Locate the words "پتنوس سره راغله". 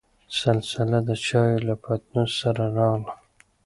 1.83-3.13